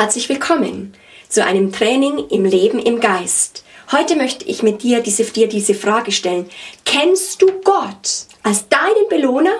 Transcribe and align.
Herzlich 0.00 0.30
willkommen 0.30 0.94
zu 1.28 1.44
einem 1.44 1.72
Training 1.72 2.26
im 2.30 2.46
Leben 2.46 2.78
im 2.78 3.00
Geist. 3.00 3.64
Heute 3.92 4.16
möchte 4.16 4.46
ich 4.46 4.62
mit 4.62 4.82
dir 4.82 5.00
diese, 5.00 5.24
dir 5.24 5.46
diese 5.46 5.74
Frage 5.74 6.10
stellen. 6.10 6.48
Kennst 6.86 7.42
du 7.42 7.60
Gott 7.62 8.24
als 8.42 8.66
deinen 8.70 9.08
Belohner? 9.10 9.52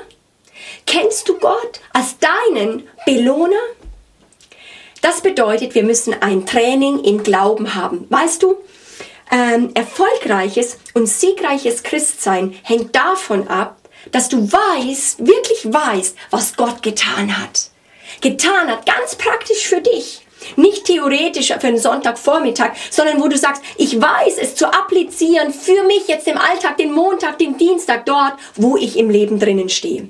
Kennst 0.87 1.29
du 1.29 1.37
Gott 1.39 1.81
als 1.93 2.17
deinen 2.21 2.89
Belohner? 3.05 3.61
Das 5.03 5.21
bedeutet, 5.21 5.75
wir 5.75 5.85
müssen 5.85 6.15
ein 6.23 6.47
Training 6.47 7.05
im 7.05 7.23
Glauben 7.23 7.75
haben. 7.75 8.07
Weißt 8.09 8.43
du, 8.43 8.57
ähm, 9.31 9.73
erfolgreiches 9.75 10.79
und 10.95 11.07
siegreiches 11.07 11.83
Christsein 11.83 12.57
hängt 12.63 12.97
davon 12.97 13.47
ab, 13.47 13.77
dass 14.11 14.31
du 14.31 14.51
weißt, 14.51 15.19
wirklich 15.19 15.71
weißt, 15.71 16.17
was 16.31 16.57
Gott 16.57 16.83
getan 16.83 17.39
hat. 17.39 17.69
Getan 18.23 18.71
hat, 18.71 18.87
ganz 18.87 19.17
praktisch 19.17 19.67
für 19.67 19.83
dich. 19.83 20.23
Nicht 20.57 20.85
theoretisch 20.85 21.49
für 21.49 21.67
einen 21.67 21.79
Sonntagvormittag, 21.79 22.73
sondern 22.91 23.21
wo 23.21 23.29
du 23.29 23.37
sagst, 23.37 23.63
ich 23.77 24.01
weiß 24.01 24.39
es 24.41 24.55
zu 24.55 24.67
applizieren 24.67 25.53
für 25.53 25.85
mich 25.85 26.09
jetzt 26.09 26.27
im 26.29 26.39
Alltag, 26.39 26.77
den 26.77 26.93
Montag, 26.93 27.39
den 27.39 27.57
Dienstag, 27.57 28.07
dort, 28.07 28.35
wo 28.57 28.77
ich 28.77 28.99
im 28.99 29.11
Leben 29.11 29.39
drinnen 29.39 29.69
stehe. 29.69 30.09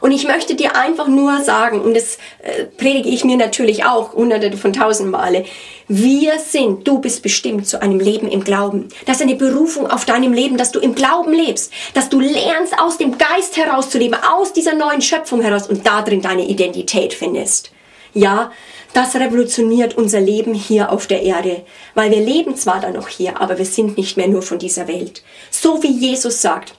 Und 0.00 0.12
ich 0.12 0.26
möchte 0.26 0.54
dir 0.54 0.76
einfach 0.76 1.08
nur 1.08 1.40
sagen, 1.42 1.80
und 1.80 1.94
das 1.94 2.18
äh, 2.42 2.64
predige 2.64 3.08
ich 3.08 3.24
mir 3.24 3.36
natürlich 3.36 3.84
auch 3.84 4.12
hunderte 4.12 4.56
von 4.56 4.72
tausend 4.72 5.10
Male, 5.10 5.44
wir 5.88 6.38
sind, 6.38 6.86
du 6.86 6.98
bist 6.98 7.22
bestimmt 7.22 7.66
zu 7.66 7.80
einem 7.80 8.00
Leben 8.00 8.28
im 8.28 8.42
Glauben. 8.42 8.88
Das 9.06 9.16
ist 9.16 9.22
eine 9.22 9.36
Berufung 9.36 9.88
auf 9.88 10.04
deinem 10.04 10.32
Leben, 10.32 10.56
dass 10.56 10.72
du 10.72 10.80
im 10.80 10.94
Glauben 10.94 11.32
lebst, 11.32 11.72
dass 11.94 12.08
du 12.08 12.20
lernst, 12.20 12.78
aus 12.78 12.98
dem 12.98 13.16
Geist 13.18 13.56
heraus 13.56 13.90
zu 13.90 13.98
leben, 13.98 14.16
aus 14.36 14.52
dieser 14.52 14.74
neuen 14.74 15.00
Schöpfung 15.00 15.42
heraus 15.42 15.68
und 15.68 15.86
darin 15.86 16.22
deine 16.22 16.46
Identität 16.46 17.14
findest. 17.14 17.70
Ja, 18.14 18.50
das 18.96 19.14
revolutioniert 19.14 19.94
unser 19.98 20.20
Leben 20.20 20.54
hier 20.54 20.90
auf 20.90 21.06
der 21.06 21.22
Erde, 21.22 21.66
weil 21.94 22.10
wir 22.10 22.20
leben 22.20 22.56
zwar 22.56 22.80
dann 22.80 22.94
noch 22.94 23.08
hier, 23.08 23.38
aber 23.42 23.58
wir 23.58 23.66
sind 23.66 23.98
nicht 23.98 24.16
mehr 24.16 24.26
nur 24.26 24.40
von 24.40 24.58
dieser 24.58 24.88
Welt. 24.88 25.22
So 25.50 25.82
wie 25.82 25.92
Jesus 25.92 26.40
sagt, 26.40 26.74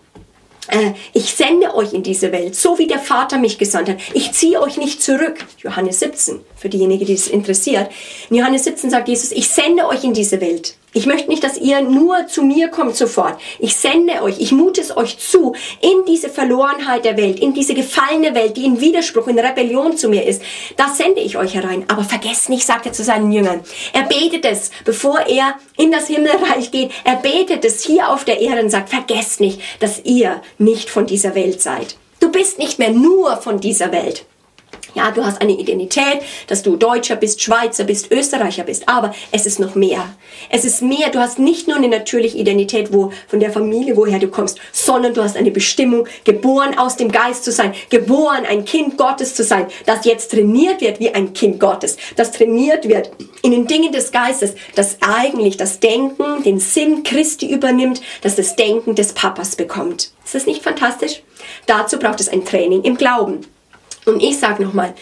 äh, 0.69 0.94
ich 1.14 1.36
sende 1.36 1.75
euch 1.75 1.94
in 1.94 2.02
diese 2.02 2.31
Welt, 2.31 2.56
so 2.56 2.80
wie 2.80 2.88
der 2.88 2.97
Vater 2.97 3.38
mich 3.38 3.59
gesandt 3.59 3.89
hat. 3.89 3.97
Ich 4.16 4.31
ziehe 4.31 4.59
euch 4.59 4.78
nicht 4.78 5.02
zurück. 5.02 5.45
Johannes 5.59 6.00
17, 6.00 6.39
für 6.56 6.69
diejenigen, 6.69 7.06
die 7.06 7.14
es 7.14 7.28
interessiert. 7.28 7.91
In 8.31 8.38
Johannes 8.38 8.63
17 8.63 8.89
sagt 8.89 9.08
Jesus, 9.08 9.31
ich 9.31 9.47
sende 9.47 9.88
euch 9.88 10.03
in 10.03 10.13
diese 10.13 10.41
Welt. 10.41 10.75
Ich 10.98 11.06
möchte 11.06 11.30
nicht, 11.30 11.44
dass 11.44 11.59
ihr 11.59 11.81
nur 11.81 12.26
zu 12.26 12.42
mir 12.42 12.70
kommt 12.70 12.95
sofort. 12.95 13.40
Ich 13.59 13.76
sende 13.76 14.23
euch, 14.23 14.40
ich 14.40 14.52
mute 14.52 14.81
es 14.81 14.98
euch 14.98 15.20
zu, 15.20 15.53
in 15.80 16.06
diese 16.08 16.28
Verlorenheit 16.28 17.06
der 17.06 17.17
Welt, 17.17 17.40
in 17.40 17.53
diese 17.53 17.76
gefallene 17.76 18.34
Welt, 18.34 18.58
die 18.58 18.66
in 18.66 18.81
Widerspruch, 18.81 19.28
in 19.28 19.38
Rebellion 19.38 19.95
zu 19.95 20.09
mir 20.09 20.25
ist. 20.25 20.42
Da 20.75 20.88
sende 20.90 21.22
ich 21.22 21.38
euch 21.38 21.53
herein. 21.53 21.86
Aber 21.88 22.03
vergesst 22.03 22.50
nicht, 22.50 22.66
sagt 22.66 22.88
er 22.88 22.94
zu 22.94 23.03
seinen 23.03 23.31
Jüngern. 23.31 23.59
Er 23.94 24.06
betet 24.06 24.44
es, 24.44 24.72
bevor 24.86 25.20
er 25.20 25.53
in 25.78 25.92
das 25.92 26.08
Himmelreich 26.08 26.72
geht. 26.72 26.90
Er 27.03 27.18
betet 27.18 27.64
es 27.64 27.84
hier 27.84 28.09
auf 28.09 28.25
der 28.25 28.42
Erde 28.42 28.64
und 28.64 28.72
sagt, 28.72 28.90
vergesst 28.90 29.40
nicht, 29.40 29.62
dass 29.80 30.03
ihr 30.03 30.42
nicht 30.58 30.90
von 30.90 31.06
dieser 31.06 31.36
Welt 31.36 31.62
seid. 31.62 31.95
Du 32.20 32.31
bist 32.31 32.58
nicht 32.58 32.80
mehr 32.80 32.90
nur 32.90 33.38
von 33.38 33.59
dieser 33.59 33.92
Welt. 33.92 34.25
Ja, 34.98 35.12
du 35.12 35.23
hast 35.23 35.42
eine 35.44 35.52
Identität, 35.52 36.23
dass 36.48 36.64
du 36.64 36.76
Deutscher 36.76 37.17
bist, 37.17 37.40
Schweizer 37.40 37.84
bist, 37.84 38.12
Österreicher 38.12 38.64
bist, 38.64 38.90
aber 38.90 39.14
es 39.31 39.45
ist 39.45 39.59
noch 39.59 39.76
mehr. 39.76 40.03
Es 40.50 40.66
ist 40.66 40.81
mehr, 40.81 41.12
du 41.12 41.20
hast 41.20 41.38
nicht 41.38 41.67
nur 41.67 41.78
eine 41.78 41.88
natürliche 41.88 42.40
Identität, 42.40 42.92
wo, 42.92 43.12
von 43.28 43.40
der 43.40 43.52
Familie, 43.52 43.95
woher 43.95 44.18
du 44.18 44.28
kommst, 44.28 44.58
sondern 44.72 45.14
du 45.14 45.22
hast 45.22 45.38
eine 45.38 45.52
Bestimmung, 45.52 46.08
geboren 46.23 46.80
aus 46.80 46.95
dem 46.95 47.12
Geist 47.12 47.44
zu 47.44 47.52
sein, 47.52 47.75
geboren 47.92 48.48
ein 48.50 48.66
Kind 48.66 48.98
Gottes 48.98 49.36
zu 49.36 49.44
sein, 49.44 49.68
das 49.86 50.03
jetzt 50.03 50.31
trainiert 50.31 50.81
wird 50.81 51.00
wie 51.00 51.14
ein 51.14 51.34
Kind 51.34 51.59
Gottes, 51.59 51.98
das 52.16 52.31
trainiert 52.31 52.90
wird 52.90 53.12
in 53.44 53.52
den 53.52 53.68
Dingen 53.68 53.92
des 53.92 54.12
Geistes, 54.12 54.56
das 54.73 54.98
eigentlich 55.02 55.58
das 55.58 55.80
Denken, 55.80 56.42
den 56.42 56.59
Sinn 56.59 57.03
Christi 57.03 57.45
übernimmt, 57.53 58.02
das 58.23 58.36
das 58.36 58.56
Denken 58.56 58.96
des 58.96 59.13
Papas 59.13 59.56
bekommt. 59.56 60.12
Ist 60.25 60.34
das 60.34 60.47
nicht 60.47 60.63
fantastisch? 60.63 61.22
Dazu 61.68 62.00
braucht 62.00 62.19
es 62.19 62.30
ein 62.30 62.46
Training 62.46 62.81
im 62.81 62.97
Glauben. 62.97 63.46
Und 64.07 64.23
ich 64.23 64.40
sage 64.40 64.63
nochmal, 64.63 64.94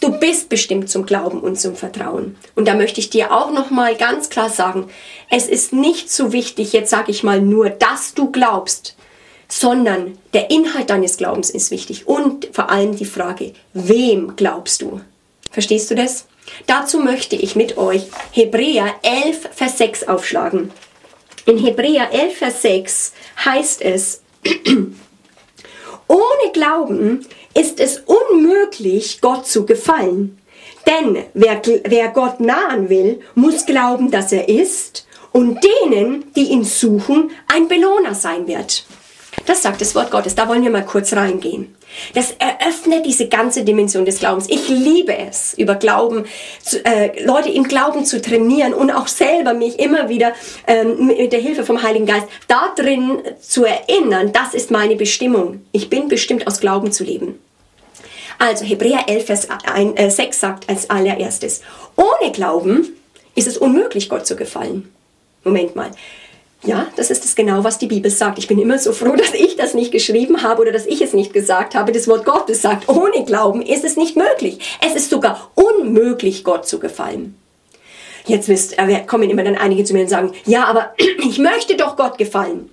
du 0.00 0.12
bist 0.18 0.48
bestimmt 0.48 0.88
zum 0.88 1.04
Glauben 1.04 1.40
und 1.40 1.60
zum 1.60 1.74
Vertrauen. 1.74 2.36
Und 2.54 2.68
da 2.68 2.74
möchte 2.74 3.00
ich 3.00 3.10
dir 3.10 3.32
auch 3.32 3.52
nochmal 3.52 3.96
ganz 3.96 4.30
klar 4.30 4.48
sagen, 4.48 4.88
es 5.30 5.48
ist 5.48 5.72
nicht 5.72 6.10
so 6.10 6.32
wichtig, 6.32 6.72
jetzt 6.72 6.90
sage 6.90 7.10
ich 7.10 7.24
mal 7.24 7.40
nur, 7.40 7.70
dass 7.70 8.14
du 8.14 8.30
glaubst, 8.30 8.96
sondern 9.48 10.16
der 10.32 10.50
Inhalt 10.50 10.90
deines 10.90 11.16
Glaubens 11.16 11.50
ist 11.50 11.72
wichtig 11.72 12.06
und 12.06 12.48
vor 12.52 12.70
allem 12.70 12.96
die 12.96 13.04
Frage, 13.04 13.52
wem 13.74 14.36
glaubst 14.36 14.80
du? 14.80 15.00
Verstehst 15.50 15.90
du 15.90 15.96
das? 15.96 16.26
Dazu 16.66 17.00
möchte 17.00 17.34
ich 17.36 17.56
mit 17.56 17.76
euch 17.76 18.04
Hebräer 18.30 18.94
11, 19.02 19.50
Vers 19.52 19.78
6 19.78 20.08
aufschlagen. 20.08 20.70
In 21.46 21.58
Hebräer 21.58 22.12
11, 22.12 22.36
Vers 22.36 22.62
6 22.62 23.12
heißt 23.44 23.82
es, 23.82 24.22
ohne 26.12 26.52
Glauben 26.52 27.26
ist 27.54 27.80
es 27.80 28.02
unmöglich, 28.04 29.20
Gott 29.22 29.46
zu 29.46 29.64
gefallen. 29.64 30.38
Denn 30.86 31.24
wer, 31.32 31.62
wer 31.84 32.08
Gott 32.08 32.40
nahen 32.40 32.88
will, 32.90 33.20
muss 33.34 33.64
glauben, 33.64 34.10
dass 34.10 34.30
er 34.30 34.48
ist 34.48 35.06
und 35.32 35.60
denen, 35.64 36.32
die 36.34 36.50
ihn 36.50 36.64
suchen, 36.64 37.30
ein 37.48 37.66
Belohner 37.66 38.14
sein 38.14 38.46
wird. 38.46 38.84
Das 39.46 39.62
sagt 39.62 39.80
das 39.80 39.94
Wort 39.94 40.10
Gottes. 40.10 40.34
Da 40.34 40.48
wollen 40.48 40.62
wir 40.62 40.70
mal 40.70 40.84
kurz 40.84 41.14
reingehen. 41.14 41.74
Das 42.14 42.34
eröffnet 42.38 43.06
diese 43.06 43.28
ganze 43.28 43.64
Dimension 43.64 44.04
des 44.04 44.18
Glaubens. 44.18 44.48
Ich 44.48 44.68
liebe 44.68 45.16
es, 45.16 45.54
über 45.54 45.74
Glauben, 45.74 46.24
zu, 46.62 46.84
äh, 46.84 47.22
Leute 47.24 47.50
im 47.50 47.64
Glauben 47.64 48.04
zu 48.04 48.20
trainieren 48.20 48.74
und 48.74 48.90
auch 48.90 49.08
selber 49.08 49.54
mich 49.54 49.78
immer 49.78 50.08
wieder 50.08 50.32
ähm, 50.66 51.06
mit 51.06 51.32
der 51.32 51.40
Hilfe 51.40 51.64
vom 51.64 51.82
Heiligen 51.82 52.06
Geist 52.06 52.26
da 52.48 52.72
drin 52.76 53.22
zu 53.40 53.64
erinnern, 53.64 54.32
das 54.32 54.54
ist 54.54 54.70
meine 54.70 54.96
Bestimmung. 54.96 55.64
Ich 55.72 55.90
bin 55.90 56.08
bestimmt 56.08 56.46
aus 56.46 56.60
Glauben 56.60 56.92
zu 56.92 57.04
leben. 57.04 57.38
Also 58.38 58.64
Hebräer 58.64 59.08
11, 59.08 59.26
Vers 59.26 59.48
1, 59.50 59.98
äh, 59.98 60.10
6 60.10 60.40
sagt 60.40 60.68
als 60.68 60.90
allererstes, 60.90 61.62
ohne 61.96 62.32
Glauben 62.32 62.88
ist 63.34 63.46
es 63.46 63.56
unmöglich, 63.56 64.08
Gott 64.08 64.26
zu 64.26 64.36
gefallen. 64.36 64.92
Moment 65.44 65.76
mal. 65.76 65.90
Ja, 66.64 66.86
das 66.96 67.10
ist 67.10 67.24
es 67.24 67.34
genau, 67.34 67.64
was 67.64 67.78
die 67.78 67.88
Bibel 67.88 68.10
sagt. 68.10 68.38
Ich 68.38 68.46
bin 68.46 68.58
immer 68.58 68.78
so 68.78 68.92
froh, 68.92 69.16
dass 69.16 69.34
ich 69.34 69.56
das 69.56 69.74
nicht 69.74 69.92
geschrieben 69.92 70.42
habe 70.42 70.62
oder 70.62 70.72
dass 70.72 70.86
ich 70.86 71.00
es 71.00 71.12
nicht 71.12 71.32
gesagt 71.32 71.74
habe. 71.74 71.92
Das 71.92 72.06
Wort 72.08 72.24
Gottes 72.24 72.62
sagt, 72.62 72.88
ohne 72.88 73.24
Glauben 73.24 73.62
ist 73.62 73.84
es 73.84 73.96
nicht 73.96 74.16
möglich. 74.16 74.58
Es 74.80 74.94
ist 74.94 75.10
sogar 75.10 75.50
unmöglich, 75.54 76.44
Gott 76.44 76.66
zu 76.66 76.78
gefallen. 76.78 77.36
Jetzt 78.26 78.48
wisst, 78.48 78.78
äh, 78.78 79.00
kommen 79.04 79.30
immer 79.30 79.42
dann 79.42 79.56
einige 79.56 79.82
zu 79.82 79.94
mir 79.94 80.02
und 80.02 80.08
sagen, 80.08 80.32
ja, 80.46 80.64
aber 80.64 80.94
ich 81.18 81.38
möchte 81.38 81.76
doch 81.76 81.96
Gott 81.96 82.18
gefallen. 82.18 82.70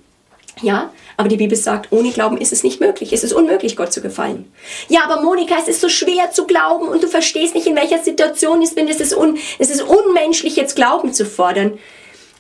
Ja, 0.62 0.92
aber 1.18 1.30
die 1.30 1.38
Bibel 1.38 1.58
sagt, 1.58 1.92
ohne 1.92 2.12
Glauben 2.12 2.38
ist 2.38 2.54
es 2.54 2.64
nicht 2.64 2.80
möglich. 2.80 3.14
Es 3.14 3.24
ist 3.24 3.34
unmöglich, 3.34 3.76
Gott 3.76 3.94
zu 3.94 4.02
gefallen. 4.02 4.52
Ja, 4.90 5.02
aber 5.06 5.22
Monika, 5.22 5.56
es 5.60 5.68
ist 5.68 5.82
so 5.82 5.90
schwer 5.90 6.32
zu 6.32 6.46
glauben 6.46 6.88
und 6.88 7.02
du 7.02 7.08
verstehst 7.08 7.56
nicht, 7.56 7.66
in 7.66 7.76
welcher 7.76 8.00
Situation 8.00 8.62
ich 8.62 8.76
bin. 8.76 8.88
Es 8.88 9.00
ist, 9.00 9.16
un, 9.16 9.38
es 9.58 9.70
ist 9.70 9.82
unmenschlich, 9.82 10.56
jetzt 10.56 10.76
Glauben 10.76 11.14
zu 11.14 11.26
fordern. 11.26 11.80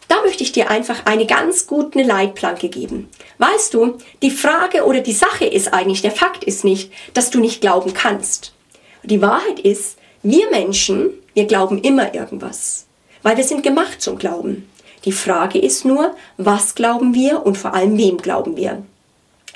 Da 0.10 0.22
möchte 0.24 0.44
ich 0.44 0.52
dir 0.52 0.70
einfach 0.70 1.06
eine 1.06 1.26
ganz 1.26 1.68
gute 1.68 2.02
Leitplanke 2.02 2.68
geben. 2.68 3.08
Weißt 3.38 3.74
du, 3.74 4.00
die 4.22 4.32
Frage 4.32 4.84
oder 4.86 5.00
die 5.00 5.14
Sache 5.14 5.46
ist 5.46 5.72
eigentlich, 5.74 6.02
der 6.02 6.12
Fakt 6.12 6.44
ist 6.44 6.66
nicht, 6.66 6.92
dass 7.14 7.30
du 7.30 7.40
nicht 7.40 7.62
glauben 7.62 7.94
kannst. 7.94 8.54
Die 9.04 9.22
Wahrheit 9.22 9.60
ist, 9.60 9.98
wir 10.24 10.50
Menschen, 10.50 11.12
wir 11.34 11.46
glauben 11.46 11.80
immer 11.82 12.14
irgendwas. 12.14 12.88
Weil 13.22 13.38
wir 13.38 13.44
sind 13.44 13.64
gemacht 13.64 14.02
zum 14.02 14.18
Glauben. 14.18 14.70
Die 15.06 15.12
Frage 15.12 15.60
ist 15.60 15.86
nur, 15.86 16.16
was 16.38 16.76
glauben 16.76 17.14
wir 17.14 17.46
und 17.46 17.58
vor 17.58 17.74
allem 17.74 17.98
wem 17.98 18.18
glauben 18.18 18.58
wir? 18.58 18.84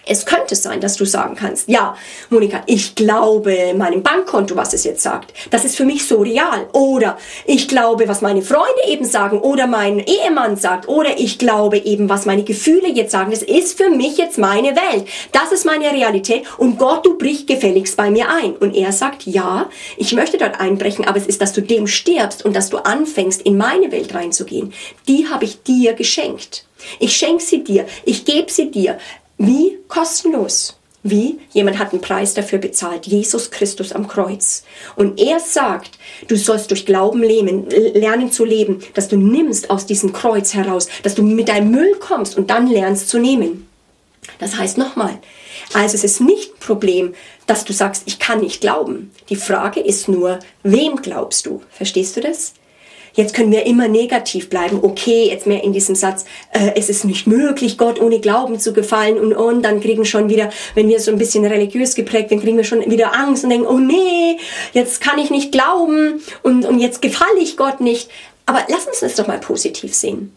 Es 0.06 0.25
könnte 0.25 0.56
sein, 0.56 0.81
dass 0.81 0.97
du 0.97 1.06
sagen 1.06 1.36
kannst, 1.36 1.69
ja, 1.69 1.96
Monika, 2.30 2.62
ich 2.66 2.96
glaube 2.96 3.74
meinem 3.78 4.03
Bankkonto, 4.03 4.56
was 4.56 4.74
es 4.74 4.84
jetzt 4.84 5.02
sagt. 5.02 5.34
Das 5.50 5.64
ist 5.64 5.78
für 5.78 5.86
mich 5.86 6.06
so 6.06 6.22
real. 6.22 6.68
Oder 6.74 7.18
ich 7.45 7.69
glaube, 7.69 8.07
was 8.07 8.22
meine 8.22 8.42
Freunde 8.42 8.88
eben 8.88 9.06
sagen. 9.06 9.39
Oder 9.39 9.66
mein 9.66 10.00
Ehemann 10.00 10.57
sagt. 10.57 10.89
Oder 10.89 11.19
ich 11.19 11.39
glaube 11.39 11.78
eben, 11.78 12.10
was 12.10 12.25
meine 12.25 12.44
Gefühle 12.44 12.89
jetzt 12.89 13.12
sagen. 13.12 13.31
Das 13.31 13.44
ist 13.44 13.78
für 13.78 13.89
mich 13.89 14.18
jetzt 14.18 14.38
meine 14.38 14.75
Welt. 14.75 15.07
Das 15.31 15.54
ist 15.54 15.66
meine 15.66 15.92
Realität. 15.92 16.44
Und 16.57 16.78
Gott, 16.78 17.06
du 17.06 17.18
brichst 17.18 17.48
gefälligst 17.48 17.95
bei 17.95 18.10
mir 18.10 18.30
ein. 18.30 18.57
Und 18.57 18.75
er 18.75 18.92
sagt, 18.92 19.24
ja, 19.24 19.69
ich 19.95 20.12
möchte 20.13 20.38
dort 20.38 20.60
einbrechen, 20.60 21.06
aber 21.06 21.18
es 21.18 21.28
ist, 21.28 21.42
dass 21.42 21.54
du 21.54 21.62
dem 21.62 21.88
stirbst 21.88 22.44
und 22.44 22.56
dass 22.56 22.69
du 22.69 22.78
anfängst, 22.78 23.42
in 23.44 23.56
meine 23.57 23.92
Welt 23.92 24.13
reinzugehen. 24.13 24.74
Die 25.07 25.28
habe 25.30 25.45
ich 25.45 25.63
dir 25.63 25.94
geschenkt. 25.94 26.66
Ich 27.00 27.16
schenke 27.16 27.42
sie 27.42 27.63
dir. 27.63 27.86
Ich 28.04 28.25
gebe 28.25 28.51
sie 28.51 28.69
dir. 28.69 28.98
Wie 29.38 29.80
kostenlos. 29.88 30.77
Wie? 31.06 31.39
Jemand 31.51 31.80
hat 31.80 31.91
einen 31.91 32.01
Preis 32.01 32.33
dafür 32.33 32.59
bezahlt. 32.59 33.06
Jesus 33.07 33.51
Christus 33.51 33.91
am 33.91 34.07
Kreuz. 34.07 34.63
Und 34.95 35.19
er 35.19 35.39
sagt, 35.41 36.00
du 36.30 36.38
sollst 36.38 36.71
durch 36.71 36.85
Glauben 36.85 37.21
leben, 37.21 37.69
lernen 37.69 38.31
zu 38.31 38.45
leben, 38.45 38.80
dass 38.94 39.09
du 39.09 39.18
nimmst 39.18 39.69
aus 39.69 39.85
diesem 39.85 40.13
Kreuz 40.13 40.53
heraus, 40.53 40.88
dass 41.03 41.15
du 41.15 41.24
mit 41.24 41.50
deinem 41.50 41.71
Müll 41.71 41.95
kommst 42.00 42.38
und 42.38 42.50
dann 42.50 42.68
lernst 42.68 43.09
zu 43.09 43.19
nehmen. 43.19 43.68
Das 44.39 44.57
heißt 44.57 44.77
nochmal, 44.77 45.19
Also 45.74 45.95
es 45.95 46.03
ist 46.03 46.21
nicht 46.21 46.53
ein 46.53 46.59
Problem, 46.59 47.15
dass 47.47 47.65
du 47.65 47.74
sagst, 47.74 48.03
ich 48.06 48.19
kann 48.19 48.39
nicht 48.39 48.62
glauben. 48.62 49.12
Die 49.30 49.35
Frage 49.35 49.80
ist 49.81 50.07
nur, 50.07 50.39
wem 50.63 50.97
glaubst 50.97 51.45
du? 51.45 51.62
Verstehst 51.69 52.15
du 52.15 52.21
das? 52.21 52.53
Jetzt 53.13 53.36
können 53.36 53.51
wir 53.51 53.65
immer 53.65 53.88
negativ 53.88 54.50
bleiben. 54.50 54.80
Okay, 54.81 55.27
jetzt 55.30 55.45
mehr 55.45 55.63
in 55.63 55.71
diesem 55.71 55.95
Satz, 55.95 56.25
äh, 56.51 56.71
es 56.75 56.89
ist 56.89 57.06
nicht 57.06 57.27
möglich, 57.27 57.77
Gott 57.77 58.01
ohne 58.01 58.19
Glauben 58.19 58.60
zu 58.60 58.74
gefallen 58.74 59.18
und 59.19 59.33
und 59.33 59.63
dann 59.63 59.81
kriegen 59.81 60.06
schon 60.06 60.30
wieder, 60.30 60.50
wenn 60.74 60.88
wir 60.88 61.00
so 61.00 61.12
ein 61.12 61.18
bisschen 61.18 61.45
religiös 61.45 61.95
geprägt, 61.95 62.31
dann 62.31 62.42
kriegen 62.42 62.57
wir 62.57 62.63
schon 62.63 62.89
wieder 62.89 63.13
Angst 63.13 63.44
und 63.44 63.51
denken, 63.51 63.68
oh 63.68 63.77
nee, 63.77 64.38
jetzt 64.74 65.01
kann 65.01 65.19
ich 65.19 65.30
nicht 65.30 65.51
glauben 65.51 66.21
und, 66.42 66.65
und 66.65 66.80
jetzt 66.80 67.01
gefalle 67.01 67.39
ich 67.39 67.57
Gott 67.57 67.81
nicht. 67.81 68.10
Aber 68.45 68.65
lass 68.68 68.88
uns 68.88 69.00
das 69.01 69.16
doch 69.16 69.27
mal 69.27 69.39
positiv 69.39 69.94
sehen. 69.94 70.33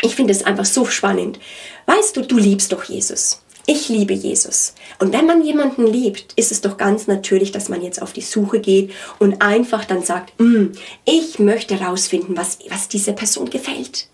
Ich 0.00 0.14
finde 0.14 0.32
es 0.32 0.44
einfach 0.44 0.64
so 0.64 0.84
spannend. 0.84 1.38
Weißt 1.86 2.16
du, 2.16 2.22
du 2.22 2.36
liebst 2.36 2.72
doch 2.72 2.84
Jesus. 2.84 3.42
Ich 3.66 3.88
liebe 3.88 4.12
Jesus. 4.12 4.74
Und 4.98 5.12
wenn 5.12 5.26
man 5.26 5.42
jemanden 5.44 5.86
liebt, 5.86 6.32
ist 6.34 6.50
es 6.50 6.62
doch 6.62 6.76
ganz 6.76 7.06
natürlich, 7.06 7.52
dass 7.52 7.68
man 7.68 7.80
jetzt 7.80 8.02
auf 8.02 8.12
die 8.12 8.20
Suche 8.20 8.58
geht 8.58 8.92
und 9.20 9.40
einfach 9.40 9.84
dann 9.84 10.02
sagt, 10.02 10.38
mm, 10.40 10.72
ich 11.04 11.38
möchte 11.38 11.78
herausfinden, 11.78 12.36
was, 12.36 12.58
was 12.68 12.88
dieser 12.88 13.12
Person 13.12 13.50
gefällt. 13.50 14.08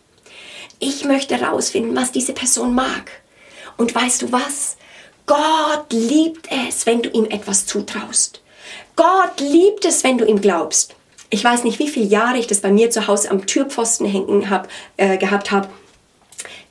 Ich 0.80 1.04
möchte 1.04 1.36
herausfinden, 1.36 1.96
was 1.96 2.12
diese 2.12 2.34
Person 2.34 2.74
mag. 2.74 3.10
Und 3.78 3.94
weißt 3.94 4.22
du 4.22 4.32
was? 4.32 4.76
Gott 5.24 5.92
liebt 5.92 6.48
es, 6.66 6.84
wenn 6.86 7.02
du 7.02 7.08
ihm 7.08 7.24
etwas 7.26 7.66
zutraust. 7.66 8.42
Gott 8.96 9.40
liebt 9.40 9.84
es, 9.84 10.04
wenn 10.04 10.18
du 10.18 10.26
ihm 10.26 10.40
glaubst. 10.40 10.94
Ich 11.30 11.42
weiß 11.42 11.64
nicht, 11.64 11.78
wie 11.78 11.88
viele 11.88 12.06
Jahre 12.06 12.38
ich 12.38 12.46
das 12.46 12.60
bei 12.60 12.70
mir 12.70 12.90
zu 12.90 13.06
Hause 13.06 13.30
am 13.30 13.46
Türpfosten 13.46 14.06
hängen 14.06 14.50
hab, 14.50 14.68
äh, 14.96 15.16
gehabt 15.18 15.50
habe 15.50 15.68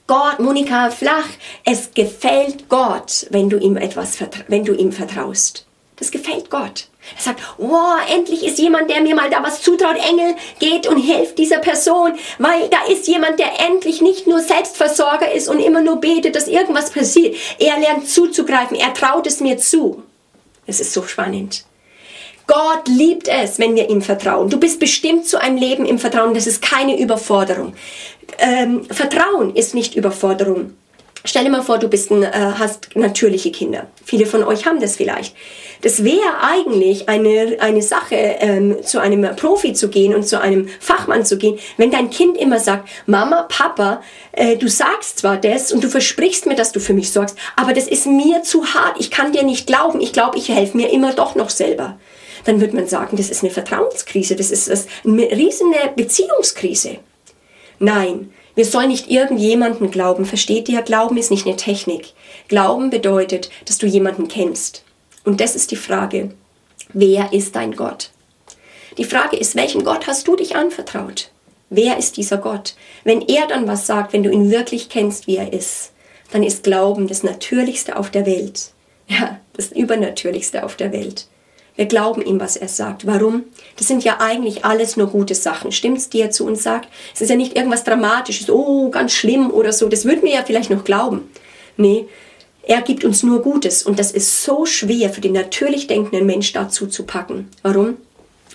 Gott, 0.08 0.40
Monika, 0.40 0.90
flach. 0.90 1.28
Es 1.66 1.92
gefällt 1.94 2.70
Gott, 2.70 3.28
wenn 3.30 3.50
du 3.50 3.58
ihm 3.58 3.76
etwas, 3.76 4.18
wenn 4.48 4.64
du 4.64 4.74
ihm 4.74 4.94
vertraust. 4.94 5.66
Das 5.98 6.12
gefällt 6.12 6.50
Gott. 6.50 6.88
Er 7.18 7.22
sagt, 7.22 7.42
wow, 7.58 7.98
endlich 8.10 8.46
ist 8.46 8.58
jemand, 8.58 8.90
der 8.90 9.02
mir 9.02 9.16
mal 9.16 9.30
da 9.30 9.44
was 9.44 9.62
zutraut. 9.62 9.98
Engel, 9.98 10.36
geht 10.60 10.88
und 10.88 10.98
hilft 10.98 11.38
dieser 11.38 11.58
Person, 11.58 12.14
weil 12.38 12.70
da 12.70 12.86
ist 12.90 13.08
jemand, 13.08 13.40
der 13.40 13.60
endlich 13.68 14.02
nicht 14.02 14.28
nur 14.28 14.40
Selbstversorger 14.40 15.32
ist 15.32 15.50
und 15.50 15.60
immer 15.60 15.82
nur 15.82 15.98
betet, 15.98 16.36
dass 16.36 16.48
irgendwas 16.48 16.92
passiert. 16.92 17.36
Er 17.60 17.78
lernt 17.78 18.08
zuzugreifen. 18.08 18.78
Er 18.78 18.94
traut 18.94 19.28
es 19.28 19.42
mir 19.42 19.58
zu. 19.58 20.04
Das 20.68 20.80
ist 20.80 20.94
so 20.94 21.04
spannend. 21.04 21.66
Gott 22.48 22.88
liebt 22.88 23.28
es, 23.28 23.60
wenn 23.60 23.76
wir 23.76 23.90
ihm 23.90 24.02
vertrauen. 24.02 24.50
Du 24.50 24.58
bist 24.58 24.80
bestimmt 24.80 25.26
zu 25.26 25.40
einem 25.40 25.58
Leben 25.58 25.86
im 25.86 26.00
Vertrauen. 26.00 26.34
Das 26.34 26.48
ist 26.48 26.62
keine 26.62 27.00
Überforderung 27.00 27.74
ähm, 28.38 28.86
Vertrauen 28.86 29.56
ist 29.56 29.74
nicht 29.74 29.96
Überforderung. 29.96 30.74
Stell 31.26 31.44
dir 31.44 31.50
mal 31.50 31.64
vor, 31.64 31.78
du 31.78 31.90
bist 31.90 32.10
ein, 32.10 32.24
äh, 32.24 32.32
hast 32.32 32.96
natürliche 32.96 33.52
Kinder. 33.52 33.88
Viele 34.06 34.26
von 34.26 34.44
euch 34.44 34.66
haben 34.66 34.80
das 34.80 34.96
vielleicht. 34.96 35.36
Das 35.82 36.04
wäre 36.06 36.42
eigentlich 36.42 37.10
eine, 37.10 37.58
eine 37.60 37.82
Sache, 37.82 38.16
ähm, 38.16 38.78
zu 38.82 39.00
einem 39.02 39.36
Profi 39.36 39.74
zu 39.74 39.90
gehen 39.90 40.16
und 40.16 40.24
zu 40.26 40.40
einem 40.40 40.70
Fachmann 40.80 41.26
zu 41.26 41.38
gehen, 41.38 41.60
wenn 41.76 41.92
dein 41.92 42.12
Kind 42.12 42.38
immer 42.38 42.60
sagt, 42.60 42.88
Mama, 43.08 43.46
Papa, 43.50 44.02
äh, 44.32 44.56
du 44.56 44.70
sagst 44.70 45.20
zwar 45.20 45.38
das 45.38 45.74
und 45.74 45.84
du 45.84 45.90
versprichst 45.90 46.46
mir, 46.46 46.56
dass 46.56 46.72
du 46.72 46.80
für 46.80 46.94
mich 46.94 47.12
sorgst, 47.12 47.36
aber 47.58 47.74
das 47.74 47.88
ist 47.88 48.08
mir 48.08 48.44
zu 48.44 48.66
hart. 48.66 48.96
Ich 49.00 49.12
kann 49.12 49.34
dir 49.34 49.44
nicht 49.44 49.68
glauben. 49.68 50.00
Ich 50.00 50.14
glaube, 50.14 50.38
ich 50.38 50.48
helfe 50.48 50.78
mir 50.78 50.92
immer 50.92 51.14
doch 51.14 51.36
noch 51.36 51.50
selber. 51.50 52.00
Dann 52.46 52.62
wird 52.62 52.74
man 52.74 52.88
sagen, 52.88 53.18
das 53.18 53.30
ist 53.30 53.44
eine 53.44 53.52
Vertrauenskrise, 53.52 54.36
das 54.36 54.52
ist 54.52 54.88
eine 55.06 55.32
riesige 55.32 55.94
Beziehungskrise. 55.96 56.98
Nein, 57.80 58.32
wir 58.56 58.66
sollen 58.66 58.88
nicht 58.88 59.12
irgendjemanden 59.12 59.92
glauben. 59.92 60.26
Versteht 60.26 60.68
ihr? 60.68 60.82
Glauben 60.82 61.18
ist 61.18 61.30
nicht 61.30 61.46
eine 61.46 61.58
Technik. 61.58 62.14
Glauben 62.48 62.90
bedeutet, 62.90 63.52
dass 63.66 63.78
du 63.78 63.86
jemanden 63.86 64.28
kennst. 64.28 64.84
Und 65.26 65.42
das 65.42 65.56
ist 65.56 65.70
die 65.70 65.76
Frage. 65.76 66.32
Wer 66.92 67.34
ist 67.34 67.56
dein 67.56 67.76
Gott? 67.76 68.10
Die 68.98 69.04
Frage 69.04 69.38
ist, 69.38 69.56
welchem 69.56 69.84
Gott 69.84 70.08
hast 70.08 70.28
du 70.28 70.36
dich 70.36 70.56
anvertraut? 70.56 71.30
Wer 71.70 71.98
ist 71.98 72.18
dieser 72.18 72.38
Gott? 72.38 72.76
Wenn 73.04 73.22
er 73.22 73.46
dann 73.46 73.68
was 73.68 73.86
sagt, 73.86 74.14
wenn 74.14 74.24
du 74.24 74.32
ihn 74.32 74.50
wirklich 74.50 74.90
kennst, 74.90 75.28
wie 75.28 75.38
er 75.38 75.54
ist, 75.54 75.92
dann 76.32 76.42
ist 76.42 76.64
Glauben 76.64 77.08
das 77.08 77.24
Natürlichste 77.24 77.96
auf 77.96 78.10
der 78.10 78.26
Welt. 78.26 78.72
Ja, 79.08 79.40
das 79.54 79.72
Übernatürlichste 79.72 80.64
auf 80.64 80.76
der 80.76 80.92
Welt. 80.92 81.28
Wir 81.78 81.86
glauben 81.86 82.24
ihm, 82.24 82.40
was 82.40 82.58
er 82.58 82.68
sagt. 82.68 83.06
Warum? 83.06 83.44
Das 83.78 83.88
sind 83.88 84.04
ja 84.04 84.18
eigentlich 84.20 84.66
alles 84.66 84.98
nur 84.98 85.08
gute 85.08 85.36
Sachen. 85.36 85.72
Stimmt's, 85.72 86.10
die 86.10 86.20
er 86.20 86.32
zu 86.32 86.46
uns 86.46 86.64
sagt? 86.64 86.90
Es 87.14 87.22
ist 87.22 87.30
ja 87.30 87.36
nicht 87.36 87.56
irgendwas 87.56 87.84
Dramatisches, 87.84 88.50
oh, 88.50 88.90
ganz 88.90 89.14
schlimm 89.14 89.52
oder 89.52 89.72
so. 89.72 89.88
Das 89.88 90.04
würden 90.04 90.24
wir 90.24 90.34
ja 90.34 90.44
vielleicht 90.44 90.72
noch 90.72 90.84
glauben. 90.84 91.30
Nee, 91.78 92.08
er 92.64 92.82
gibt 92.82 93.06
uns 93.06 93.22
nur 93.22 93.44
Gutes. 93.44 93.84
Und 93.84 94.00
das 94.00 94.12
ist 94.12 94.44
so 94.44 94.66
schwer 94.66 95.12
für 95.12 95.22
den 95.22 95.34
natürlich 95.34 95.86
denkenden 95.86 96.26
Mensch 96.26 96.52
dazu 96.52 96.88
zu 96.88 97.06
packen. 97.06 97.48
Warum? 97.62 97.98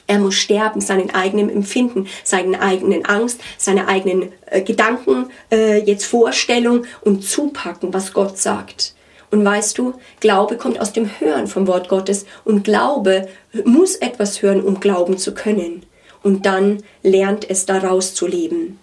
Er 0.09 0.19
muss 0.19 0.35
sterben, 0.35 0.81
seinen 0.81 1.15
eigenen 1.15 1.49
Empfinden, 1.49 2.09
seinen 2.25 2.57
eigenen 2.57 3.05
Angst, 3.07 3.41
seine 3.57 3.87
eigenen 3.87 4.33
äh, 4.47 4.61
Gedanken, 4.63 5.27
äh, 5.51 5.79
jetzt 5.79 6.07
Vorstellung 6.07 6.87
und 7.03 7.25
zupacken, 7.25 7.95
was 7.95 8.13
Gott 8.13 8.37
sagt. 8.37 8.95
Und 9.33 9.45
weißt 9.45 9.79
du, 9.79 9.95
Glaube 10.21 10.59
kommt 10.59 10.79
aus 10.79 10.93
dem 10.93 11.11
Hören 11.19 11.49
vom 11.49 11.67
Wort 11.67 11.89
Gottes 11.89 12.27
und 12.45 12.65
Glaube 12.65 13.29
muss 13.65 13.97
etwas 13.97 14.43
hören, 14.43 14.63
um 14.63 14.79
glauben 14.79 15.19
zu 15.19 15.35
können. 15.35 15.85
Und 16.23 16.47
dann 16.47 16.83
lernt 17.03 17.49
es 17.51 17.67
daraus 17.67 18.15
zu 18.15 18.27
leben. 18.27 18.79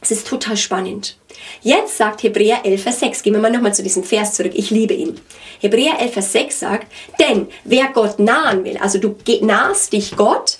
Es 0.00 0.10
ist 0.10 0.26
total 0.26 0.56
spannend. 0.56 1.16
Jetzt 1.62 1.96
sagt 1.96 2.22
Hebräer 2.22 2.64
11, 2.64 2.82
Vers 2.82 3.00
6, 3.00 3.22
gehen 3.22 3.32
wir 3.34 3.40
mal 3.40 3.50
nochmal 3.50 3.74
zu 3.74 3.82
diesem 3.82 4.02
Vers 4.02 4.34
zurück, 4.34 4.52
ich 4.54 4.70
liebe 4.70 4.94
ihn. 4.94 5.20
Hebräer 5.60 6.00
11, 6.00 6.12
Vers 6.12 6.32
6 6.32 6.60
sagt, 6.60 6.92
denn 7.20 7.46
wer 7.64 7.86
Gott 7.94 8.18
nahen 8.18 8.64
will, 8.64 8.78
also 8.78 8.98
du 8.98 9.16
nahst 9.40 9.92
dich 9.92 10.16
Gott, 10.16 10.58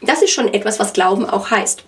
das 0.00 0.22
ist 0.22 0.30
schon 0.30 0.52
etwas, 0.52 0.78
was 0.78 0.92
Glauben 0.92 1.28
auch 1.28 1.50
heißt. 1.50 1.84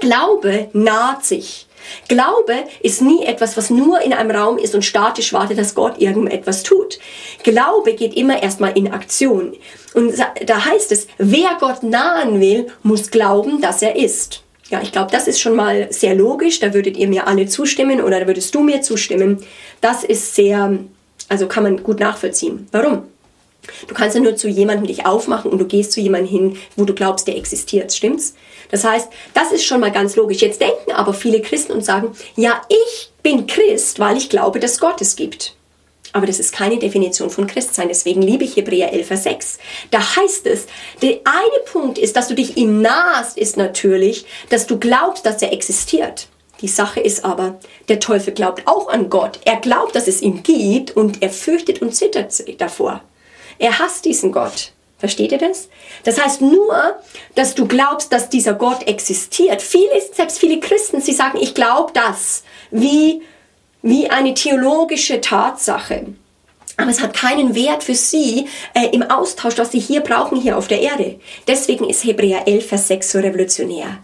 Glaube 0.00 0.68
naht 0.72 1.24
sich. 1.24 1.67
Glaube 2.08 2.54
ist 2.82 3.02
nie 3.02 3.24
etwas, 3.24 3.56
was 3.56 3.70
nur 3.70 4.00
in 4.00 4.12
einem 4.12 4.30
Raum 4.30 4.58
ist 4.58 4.74
und 4.74 4.84
statisch 4.84 5.32
wartet, 5.32 5.58
dass 5.58 5.74
Gott 5.74 6.00
irgendetwas 6.00 6.62
tut. 6.62 6.98
Glaube 7.42 7.94
geht 7.94 8.14
immer 8.14 8.42
erstmal 8.42 8.76
in 8.76 8.92
Aktion. 8.92 9.56
Und 9.94 10.14
da 10.46 10.64
heißt 10.64 10.92
es, 10.92 11.06
wer 11.18 11.56
Gott 11.60 11.82
nahen 11.82 12.40
will, 12.40 12.68
muss 12.82 13.10
glauben, 13.10 13.60
dass 13.60 13.82
er 13.82 13.96
ist. 13.96 14.42
Ja, 14.70 14.82
ich 14.82 14.92
glaube, 14.92 15.10
das 15.10 15.26
ist 15.28 15.40
schon 15.40 15.56
mal 15.56 15.88
sehr 15.90 16.14
logisch. 16.14 16.60
Da 16.60 16.74
würdet 16.74 16.96
ihr 16.96 17.08
mir 17.08 17.26
alle 17.26 17.46
zustimmen 17.46 18.02
oder 18.02 18.20
da 18.20 18.26
würdest 18.26 18.54
du 18.54 18.60
mir 18.60 18.82
zustimmen. 18.82 19.42
Das 19.80 20.04
ist 20.04 20.34
sehr, 20.34 20.78
also 21.28 21.46
kann 21.46 21.62
man 21.62 21.82
gut 21.82 22.00
nachvollziehen. 22.00 22.68
Warum? 22.70 23.04
Du 23.86 23.94
kannst 23.94 24.16
ja 24.16 24.22
nur 24.22 24.36
zu 24.36 24.48
jemandem 24.48 24.86
dich 24.86 25.06
aufmachen 25.06 25.50
und 25.50 25.58
du 25.58 25.66
gehst 25.66 25.92
zu 25.92 26.00
jemandem 26.00 26.30
hin, 26.30 26.56
wo 26.76 26.84
du 26.84 26.94
glaubst, 26.94 27.26
der 27.26 27.36
existiert, 27.36 27.92
stimmt's? 27.92 28.34
Das 28.70 28.84
heißt, 28.84 29.08
das 29.34 29.52
ist 29.52 29.64
schon 29.64 29.80
mal 29.80 29.92
ganz 29.92 30.16
logisch. 30.16 30.40
Jetzt 30.40 30.60
denken 30.60 30.92
aber 30.92 31.14
viele 31.14 31.40
Christen 31.40 31.72
und 31.72 31.84
sagen, 31.84 32.12
ja, 32.36 32.62
ich 32.68 33.10
bin 33.22 33.46
Christ, 33.46 33.98
weil 33.98 34.16
ich 34.16 34.28
glaube, 34.28 34.60
dass 34.60 34.80
Gott 34.80 35.00
es 35.00 35.16
gibt. 35.16 35.54
Aber 36.12 36.26
das 36.26 36.38
ist 36.38 36.52
keine 36.52 36.78
Definition 36.78 37.30
von 37.30 37.46
Christsein. 37.46 37.88
Deswegen 37.88 38.22
liebe 38.22 38.44
ich 38.44 38.56
Hebräer 38.56 38.92
11, 38.92 39.06
Vers 39.06 39.22
6. 39.24 39.58
Da 39.90 40.16
heißt 40.16 40.46
es, 40.46 40.66
der 41.02 41.20
eine 41.24 41.64
Punkt 41.70 41.98
ist, 41.98 42.16
dass 42.16 42.28
du 42.28 42.34
dich 42.34 42.56
ihm 42.56 42.80
nahst, 42.80 43.36
ist 43.36 43.56
natürlich, 43.56 44.24
dass 44.48 44.66
du 44.66 44.78
glaubst, 44.78 45.26
dass 45.26 45.42
er 45.42 45.52
existiert. 45.52 46.28
Die 46.60 46.68
Sache 46.68 47.00
ist 47.00 47.24
aber, 47.24 47.58
der 47.88 48.00
Teufel 48.00 48.32
glaubt 48.32 48.62
auch 48.66 48.88
an 48.88 49.10
Gott. 49.10 49.38
Er 49.44 49.56
glaubt, 49.56 49.94
dass 49.94 50.08
es 50.08 50.22
ihn 50.22 50.42
gibt 50.42 50.96
und 50.96 51.22
er 51.22 51.30
fürchtet 51.30 51.82
und 51.82 51.94
zittert 51.94 52.32
davor. 52.60 53.02
Er 53.58 53.78
hasst 53.78 54.04
diesen 54.04 54.32
Gott. 54.32 54.72
Versteht 54.98 55.30
ihr 55.30 55.38
das? 55.38 55.68
Das 56.04 56.20
heißt 56.20 56.40
nur, 56.40 56.98
dass 57.36 57.54
du 57.54 57.66
glaubst, 57.68 58.12
dass 58.12 58.28
dieser 58.28 58.54
Gott 58.54 58.86
existiert. 58.88 59.62
Viele, 59.62 59.90
selbst 60.12 60.40
viele 60.40 60.58
Christen, 60.58 61.00
sie 61.00 61.12
sagen, 61.12 61.38
ich 61.40 61.54
glaube 61.54 61.92
das, 61.94 62.42
wie, 62.72 63.22
wie 63.82 64.10
eine 64.10 64.34
theologische 64.34 65.20
Tatsache. 65.20 66.06
Aber 66.76 66.90
es 66.90 67.00
hat 67.00 67.14
keinen 67.14 67.54
Wert 67.54 67.84
für 67.84 67.94
sie 67.94 68.46
äh, 68.74 68.86
im 68.92 69.02
Austausch, 69.02 69.58
was 69.58 69.72
sie 69.72 69.80
hier 69.80 70.00
brauchen, 70.00 70.40
hier 70.40 70.56
auf 70.56 70.68
der 70.68 70.80
Erde. 70.80 71.18
Deswegen 71.46 71.88
ist 71.88 72.04
Hebräer 72.04 72.46
11, 72.46 72.68
Vers 72.68 72.88
6 72.88 73.12
so 73.12 73.18
revolutionär. 73.18 73.98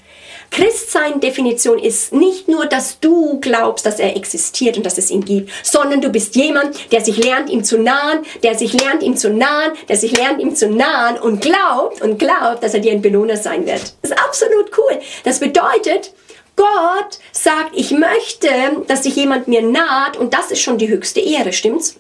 Christsein-Definition 0.51 1.79
ist 1.79 2.13
nicht 2.13 2.49
nur, 2.49 2.67
dass 2.67 3.01
du 3.01 3.41
glaubst, 3.41 3.87
dass 3.87 3.99
er 3.99 4.17
existiert 4.17 4.77
und 4.77 4.87
dass 4.87 4.99
es 4.99 5.11
ihn 5.11 5.25
gibt, 5.25 5.51
sondern 5.63 6.01
du 6.01 6.09
bist 6.11 6.37
jemand, 6.37 6.93
der 6.93 7.01
sich 7.01 7.17
lernt, 7.17 7.51
ihm 7.51 7.65
zu 7.65 7.79
nahen, 7.79 8.25
der 8.43 8.55
sich 8.55 8.73
lernt, 8.73 9.03
ihm 9.03 9.17
zu 9.17 9.31
nahen, 9.31 9.73
der 9.89 9.97
sich 9.97 10.17
lernt, 10.17 10.41
ihm 10.41 10.55
zu 10.55 10.69
nahen 10.69 11.19
und 11.19 11.41
glaubt 11.41 12.03
und 12.03 12.19
glaubt, 12.19 12.63
dass 12.63 12.75
er 12.75 12.81
dir 12.81 12.93
ein 12.93 13.03
Belohner 13.03 13.37
sein 13.37 13.67
wird. 13.67 13.95
Das 14.03 14.11
ist 14.11 14.19
absolut 14.19 14.71
cool. 14.79 15.01
Das 15.25 15.41
bedeutet, 15.41 16.13
Gott 16.57 17.19
sagt, 17.33 17.73
ich 17.75 17.91
möchte, 17.91 18.49
dass 18.87 19.03
sich 19.03 19.17
jemand 19.17 19.49
mir 19.49 19.63
naht 19.63 20.17
und 20.17 20.35
das 20.35 20.51
ist 20.51 20.61
schon 20.61 20.79
die 20.79 20.89
höchste 20.89 21.21
Ehre, 21.21 21.53
stimmt's? 21.53 21.97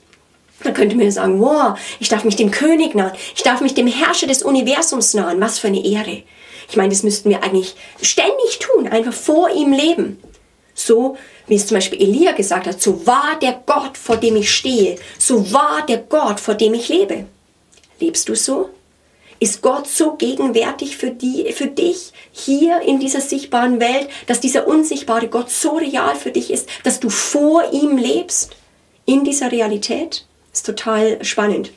Da 0.63 0.71
könnte 0.71 0.97
man 0.97 1.11
sagen, 1.11 1.41
wow, 1.41 1.79
ich 1.99 2.09
darf 2.09 2.25
mich 2.25 2.37
dem 2.37 2.51
König 2.51 2.95
nahen, 2.95 3.13
ich 3.35 3.43
darf 3.43 3.61
mich 3.61 3.75
dem 3.75 3.89
Herrscher 3.89 4.27
des 4.27 4.43
Universums 4.43 5.13
nahen, 5.15 5.41
was 5.41 5.59
für 5.59 5.67
eine 5.67 5.85
Ehre. 5.85 6.23
Ich 6.69 6.77
meine, 6.77 6.91
das 6.91 7.03
müssten 7.03 7.31
wir 7.31 7.43
eigentlich 7.43 7.75
ständig 8.03 8.59
tun, 8.59 8.89
einfach 8.89 9.13
vor 9.13 9.51
ihm 9.51 9.73
leben. 9.73 10.21
So 10.75 11.17
wie 11.47 11.55
es 11.55 11.67
zum 11.67 11.77
Beispiel 11.77 12.01
Elia 12.01 12.33
gesagt 12.33 12.67
hat, 12.67 12.81
so 12.81 13.07
wahr 13.07 13.39
der 13.41 13.63
Gott, 13.67 13.97
vor 13.99 14.17
dem 14.17 14.37
ich 14.37 14.51
stehe, 14.51 14.97
so 15.19 15.53
wahr 15.53 15.85
der 15.87 15.99
Gott, 15.99 16.41
vor 16.41 16.55
dem 16.55 16.75
ich 16.75 16.89
lebe. 16.89 17.27
Lebst 18.01 18.29
du 18.29 18.35
so? 18.35 18.71
Ist 19.41 19.63
Gott 19.63 19.87
so 19.87 20.15
gegenwärtig 20.15 20.97
für, 20.97 21.11
die, 21.11 21.53
für 21.53 21.67
dich 21.67 22.13
hier 22.33 22.81
in 22.83 22.99
dieser 22.99 23.21
sichtbaren 23.21 23.81
Welt, 23.81 24.09
dass 24.27 24.41
dieser 24.41 24.67
unsichtbare 24.67 25.29
Gott 25.29 25.51
so 25.51 25.77
real 25.77 26.15
für 26.15 26.31
dich 26.31 26.51
ist, 26.51 26.69
dass 26.83 27.01
du 27.01 27.11
vor 27.11 27.73
ihm 27.73 27.99
lebst? 27.99 28.53
In 29.07 29.25
dieser 29.25 29.53
Realität? 29.53 30.25
Ist 30.53 30.65
total 30.65 31.23
spannend. 31.25 31.73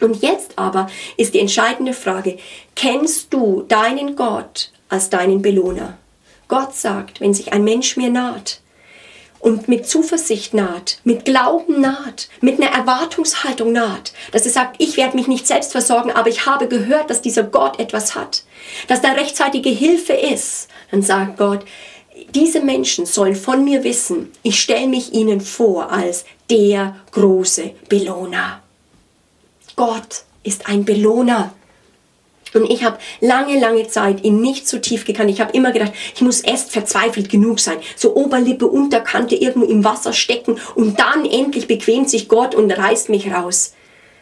Und 0.00 0.22
jetzt 0.22 0.58
aber 0.58 0.88
ist 1.16 1.34
die 1.34 1.40
entscheidende 1.40 1.92
Frage, 1.92 2.38
kennst 2.74 3.32
du 3.32 3.62
deinen 3.68 4.16
Gott 4.16 4.72
als 4.88 5.10
deinen 5.10 5.42
Belohner? 5.42 5.98
Gott 6.48 6.74
sagt, 6.74 7.20
wenn 7.20 7.34
sich 7.34 7.52
ein 7.52 7.64
Mensch 7.64 7.96
mir 7.96 8.10
naht, 8.10 8.60
und 9.40 9.68
mit 9.68 9.88
Zuversicht 9.88 10.54
naht, 10.54 10.98
mit 11.02 11.24
Glauben 11.24 11.80
naht, 11.80 12.28
mit 12.40 12.60
einer 12.60 12.72
Erwartungshaltung 12.72 13.72
naht, 13.72 14.12
dass 14.32 14.44
er 14.44 14.52
sagt, 14.52 14.76
ich 14.78 14.96
werde 14.96 15.16
mich 15.16 15.26
nicht 15.26 15.46
selbst 15.46 15.72
versorgen, 15.72 16.12
aber 16.12 16.28
ich 16.28 16.46
habe 16.46 16.68
gehört, 16.68 17.10
dass 17.10 17.22
dieser 17.22 17.42
Gott 17.42 17.80
etwas 17.80 18.14
hat, 18.14 18.44
dass 18.86 19.00
da 19.00 19.12
rechtzeitige 19.12 19.70
Hilfe 19.70 20.12
ist, 20.12 20.68
dann 20.90 21.02
sagt 21.02 21.38
Gott, 21.38 21.64
diese 22.34 22.60
Menschen 22.60 23.06
sollen 23.06 23.34
von 23.34 23.64
mir 23.64 23.82
wissen, 23.82 24.30
ich 24.42 24.60
stelle 24.60 24.86
mich 24.86 25.14
ihnen 25.14 25.40
vor 25.40 25.90
als 25.90 26.26
der 26.50 26.96
große 27.12 27.72
Belohner. 27.88 28.62
Gott 29.80 30.24
ist 30.42 30.68
ein 30.68 30.84
Belohner. 30.84 31.54
Und 32.52 32.68
ich 32.68 32.84
habe 32.84 32.98
lange, 33.22 33.58
lange 33.58 33.88
Zeit 33.88 34.22
ihn 34.22 34.42
nicht 34.42 34.68
so 34.68 34.78
tief 34.78 35.06
gekannt. 35.06 35.30
Ich 35.30 35.40
habe 35.40 35.56
immer 35.56 35.72
gedacht, 35.72 35.92
ich 36.14 36.20
muss 36.20 36.40
erst 36.40 36.70
verzweifelt 36.70 37.30
genug 37.30 37.60
sein. 37.60 37.78
So 37.96 38.14
Oberlippe, 38.14 38.66
Unterkante 38.66 39.36
irgendwo 39.36 39.66
im 39.66 39.82
Wasser 39.82 40.12
stecken 40.12 40.58
und 40.74 41.00
dann 41.00 41.24
endlich 41.24 41.66
bequemt 41.66 42.10
sich 42.10 42.28
Gott 42.28 42.54
und 42.54 42.70
reißt 42.70 43.08
mich 43.08 43.32
raus. 43.32 43.72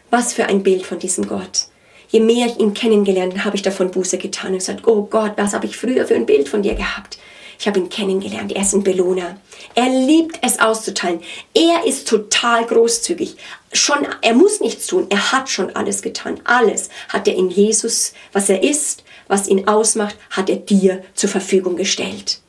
Was 0.09 0.31
für 0.31 0.45
ein 0.45 0.63
Bild 0.63 0.85
von 0.85 0.97
diesem 0.97 1.27
Gott. 1.27 1.65
Je 2.07 2.21
mehr 2.21 2.45
ich 2.45 2.57
ihn 2.57 2.73
kennengelernt 2.73 3.33
habe, 3.33 3.43
habe 3.43 3.57
ich 3.57 3.61
davon 3.61 3.91
Buße 3.91 4.17
getan 4.17 4.53
und 4.53 4.59
gesagt, 4.59 4.87
oh 4.87 5.07
Gott, 5.09 5.33
was 5.35 5.53
habe 5.53 5.65
ich 5.65 5.75
früher 5.75 6.07
für 6.07 6.15
ein 6.15 6.25
Bild 6.25 6.47
von 6.47 6.61
dir 6.61 6.75
gehabt? 6.75 7.19
Ich 7.59 7.67
habe 7.67 7.79
ihn 7.79 7.89
kennengelernt. 7.89 8.53
Er 8.53 8.61
ist 8.61 8.73
ein 8.73 8.83
Belohner. 8.83 9.37
Er 9.75 9.89
liebt 9.89 10.39
es 10.41 10.59
auszuteilen. 10.59 11.19
Er 11.53 11.85
ist 11.85 12.07
total 12.07 12.65
großzügig. 12.65 13.35
Schon, 13.73 14.07
er 14.21 14.33
muss 14.33 14.61
nichts 14.61 14.87
tun. 14.87 15.07
Er 15.09 15.33
hat 15.33 15.49
schon 15.49 15.75
alles 15.75 16.01
getan. 16.01 16.39
Alles 16.45 16.89
hat 17.09 17.27
er 17.27 17.35
in 17.35 17.49
Jesus, 17.49 18.13
was 18.31 18.49
er 18.49 18.63
ist, 18.63 19.03
was 19.27 19.49
ihn 19.49 19.67
ausmacht, 19.67 20.15
hat 20.29 20.49
er 20.49 20.55
dir 20.55 21.03
zur 21.15 21.29
Verfügung 21.29 21.75
gestellt. 21.75 22.39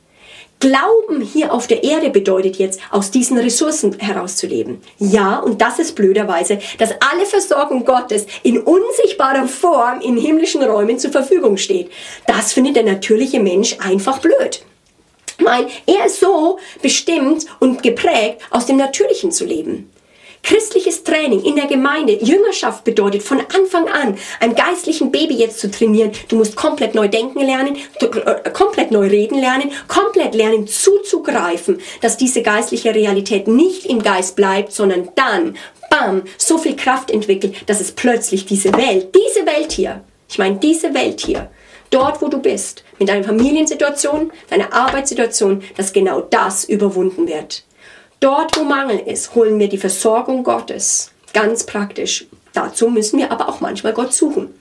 Glauben 0.61 1.21
hier 1.21 1.51
auf 1.51 1.67
der 1.67 1.83
Erde 1.83 2.09
bedeutet 2.09 2.55
jetzt, 2.57 2.79
aus 2.91 3.11
diesen 3.11 3.37
Ressourcen 3.37 3.99
herauszuleben. 3.99 4.79
Ja, 4.99 5.39
und 5.39 5.59
das 5.59 5.79
ist 5.79 5.95
blöderweise, 5.95 6.59
dass 6.77 6.93
alle 7.11 7.25
Versorgung 7.25 7.83
Gottes 7.83 8.27
in 8.43 8.59
unsichtbarer 8.59 9.47
Form 9.47 9.99
in 9.99 10.15
himmlischen 10.15 10.63
Räumen 10.63 10.99
zur 10.99 11.11
Verfügung 11.11 11.57
steht. 11.57 11.91
Das 12.27 12.53
findet 12.53 12.77
der 12.77 12.83
natürliche 12.83 13.41
Mensch 13.41 13.75
einfach 13.79 14.19
blöd. 14.19 14.63
Nein, 15.41 15.67
er 15.87 16.05
ist 16.05 16.19
so 16.19 16.59
bestimmt 16.81 17.45
und 17.59 17.81
geprägt, 17.83 18.41
aus 18.51 18.65
dem 18.65 18.77
Natürlichen 18.77 19.31
zu 19.31 19.45
leben. 19.45 19.91
Christliches 20.43 21.03
Training 21.03 21.43
in 21.43 21.55
der 21.55 21.67
Gemeinde, 21.67 22.13
Jüngerschaft 22.13 22.83
bedeutet 22.83 23.21
von 23.21 23.39
Anfang 23.39 23.87
an 23.87 24.17
einem 24.39 24.55
geistlichen 24.55 25.11
Baby 25.11 25.35
jetzt 25.35 25.59
zu 25.59 25.69
trainieren. 25.69 26.11
Du 26.29 26.35
musst 26.35 26.55
komplett 26.55 26.95
neu 26.95 27.07
denken 27.07 27.41
lernen, 27.41 27.77
äh, 27.99 28.49
komplett 28.49 28.91
neu 28.91 29.07
reden 29.07 29.39
lernen, 29.39 29.71
komplett 29.87 30.33
lernen 30.33 30.67
zuzugreifen, 30.67 31.79
dass 32.01 32.17
diese 32.17 32.41
geistliche 32.41 32.93
Realität 32.93 33.47
nicht 33.47 33.85
im 33.85 34.01
Geist 34.01 34.35
bleibt, 34.35 34.73
sondern 34.73 35.09
dann, 35.15 35.57
bam, 35.91 36.23
so 36.37 36.57
viel 36.57 36.75
Kraft 36.75 37.11
entwickelt, 37.11 37.55
dass 37.67 37.79
es 37.79 37.91
plötzlich 37.91 38.45
diese 38.45 38.73
Welt, 38.73 39.15
diese 39.15 39.45
Welt 39.45 39.71
hier, 39.71 40.03
ich 40.27 40.39
meine 40.39 40.55
diese 40.55 40.93
Welt 40.95 41.21
hier, 41.21 41.51
dort 41.91 42.21
wo 42.21 42.27
du 42.27 42.39
bist, 42.39 42.83
mit 42.97 43.09
deiner 43.09 43.23
Familiensituation, 43.23 44.31
deiner 44.49 44.73
Arbeitssituation, 44.73 45.63
dass 45.77 45.93
genau 45.93 46.21
das 46.21 46.63
überwunden 46.63 47.27
wird. 47.27 47.63
Dort, 48.19 48.57
wo 48.57 48.63
Mangel 48.63 48.99
ist, 48.99 49.35
holen 49.35 49.59
wir 49.59 49.69
die 49.69 49.77
Versorgung 49.77 50.43
Gottes. 50.43 51.11
Ganz 51.33 51.65
praktisch. 51.65 52.27
Dazu 52.53 52.89
müssen 52.89 53.19
wir 53.19 53.31
aber 53.31 53.47
auch 53.47 53.61
manchmal 53.61 53.93
Gott 53.93 54.13
suchen. 54.13 54.53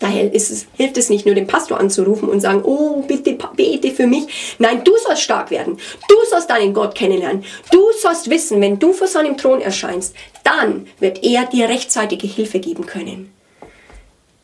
Daher 0.00 0.34
es, 0.34 0.66
hilft 0.74 0.96
es 0.96 1.10
nicht 1.10 1.26
nur, 1.26 1.36
den 1.36 1.46
Pastor 1.46 1.78
anzurufen 1.78 2.28
und 2.28 2.40
sagen, 2.40 2.62
oh, 2.64 3.02
bitte 3.06 3.38
bete 3.54 3.92
für 3.92 4.08
mich. 4.08 4.56
Nein, 4.58 4.82
du 4.82 4.96
sollst 4.98 5.22
stark 5.22 5.52
werden. 5.52 5.78
Du 6.08 6.16
sollst 6.28 6.50
deinen 6.50 6.74
Gott 6.74 6.96
kennenlernen. 6.96 7.44
Du 7.70 7.80
sollst 8.00 8.28
wissen, 8.28 8.60
wenn 8.60 8.80
du 8.80 8.92
vor 8.92 9.06
seinem 9.06 9.36
Thron 9.36 9.60
erscheinst, 9.60 10.16
dann 10.42 10.88
wird 10.98 11.22
er 11.22 11.46
dir 11.46 11.68
rechtzeitige 11.68 12.26
Hilfe 12.26 12.58
geben 12.58 12.84
können. 12.84 13.32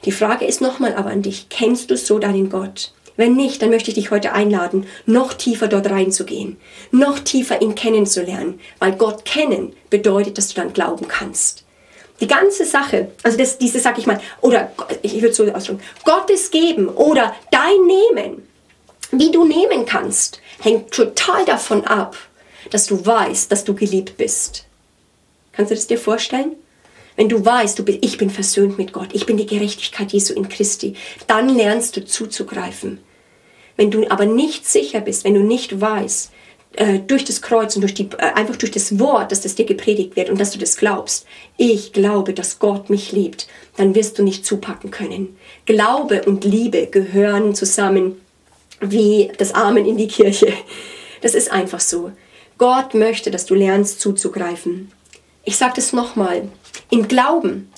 Die 0.04 0.12
Frage 0.12 0.46
ist 0.46 0.60
nochmal 0.60 0.94
aber 0.94 1.10
an 1.10 1.22
dich, 1.22 1.48
kennst 1.48 1.90
du 1.90 1.96
so 1.96 2.18
deinen 2.18 2.50
Gott? 2.50 2.92
Wenn 3.16 3.34
nicht, 3.34 3.60
dann 3.60 3.70
möchte 3.70 3.90
ich 3.90 3.96
dich 3.96 4.12
heute 4.12 4.32
einladen, 4.32 4.86
noch 5.04 5.34
tiefer 5.34 5.66
dort 5.66 5.90
reinzugehen, 5.90 6.56
noch 6.92 7.18
tiefer 7.18 7.60
ihn 7.60 7.74
kennenzulernen, 7.74 8.60
weil 8.78 8.92
Gott 8.92 9.24
kennen 9.24 9.74
bedeutet, 9.90 10.38
dass 10.38 10.48
du 10.48 10.54
dann 10.54 10.72
glauben 10.72 11.08
kannst. 11.08 11.64
Die 12.20 12.28
ganze 12.28 12.64
Sache, 12.64 13.10
also 13.24 13.36
das, 13.36 13.58
diese, 13.58 13.80
sag 13.80 13.98
ich 13.98 14.06
mal, 14.06 14.20
oder 14.40 14.70
ich 15.02 15.20
würde 15.20 15.34
so 15.34 15.44
ausdrücken, 15.52 15.82
Gottes 16.04 16.50
Geben 16.52 16.88
oder 16.88 17.34
dein 17.50 17.86
Nehmen, 17.86 18.48
wie 19.10 19.32
du 19.32 19.44
nehmen 19.44 19.84
kannst, 19.84 20.40
hängt 20.60 20.92
total 20.92 21.44
davon 21.44 21.84
ab, 21.84 22.16
dass 22.70 22.86
du 22.86 23.04
weißt, 23.04 23.50
dass 23.50 23.64
du 23.64 23.74
geliebt 23.74 24.16
bist. 24.16 24.64
Kannst 25.52 25.72
du 25.72 25.74
das 25.74 25.88
dir 25.88 25.98
vorstellen? 25.98 26.52
Wenn 27.18 27.28
du 27.28 27.44
weißt, 27.44 27.76
du 27.76 27.84
bist, 27.84 27.98
ich 28.02 28.16
bin 28.16 28.30
versöhnt 28.30 28.78
mit 28.78 28.92
Gott, 28.92 29.08
ich 29.12 29.26
bin 29.26 29.36
die 29.36 29.46
Gerechtigkeit 29.46 30.12
Jesu 30.12 30.34
in 30.34 30.48
Christi, 30.48 30.94
dann 31.26 31.48
lernst 31.48 31.96
du 31.96 32.04
zuzugreifen. 32.04 33.00
Wenn 33.76 33.90
du 33.90 34.08
aber 34.08 34.24
nicht 34.24 34.68
sicher 34.68 35.00
bist, 35.00 35.24
wenn 35.24 35.34
du 35.34 35.42
nicht 35.42 35.80
weißt, 35.80 36.30
äh, 36.76 37.00
durch 37.00 37.24
das 37.24 37.42
Kreuz 37.42 37.74
und 37.74 37.82
durch 37.82 37.94
die, 37.94 38.08
äh, 38.18 38.34
einfach 38.36 38.54
durch 38.54 38.70
das 38.70 39.00
Wort, 39.00 39.32
dass 39.32 39.40
das 39.40 39.56
dir 39.56 39.66
gepredigt 39.66 40.14
wird 40.14 40.30
und 40.30 40.38
dass 40.38 40.52
du 40.52 40.60
das 40.60 40.76
glaubst, 40.76 41.26
ich 41.56 41.92
glaube, 41.92 42.34
dass 42.34 42.60
Gott 42.60 42.88
mich 42.88 43.10
liebt, 43.10 43.48
dann 43.76 43.96
wirst 43.96 44.20
du 44.20 44.22
nicht 44.22 44.46
zupacken 44.46 44.92
können. 44.92 45.36
Glaube 45.66 46.22
und 46.22 46.44
Liebe 46.44 46.86
gehören 46.86 47.52
zusammen 47.56 48.20
wie 48.80 49.32
das 49.38 49.54
Amen 49.54 49.86
in 49.86 49.96
die 49.96 50.06
Kirche. 50.06 50.52
Das 51.20 51.34
ist 51.34 51.50
einfach 51.50 51.80
so. 51.80 52.12
Gott 52.58 52.94
möchte, 52.94 53.32
dass 53.32 53.44
du 53.44 53.56
lernst 53.56 54.00
zuzugreifen. 54.00 54.92
Ich 55.48 55.56
sage 55.56 55.72
das 55.76 55.94
nochmal. 55.94 56.46
Im 56.90 57.08
Glauben 57.08 57.72